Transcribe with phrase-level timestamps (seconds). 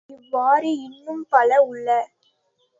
[0.09, 1.87] இவ்வாறு இன்னும் பல உள.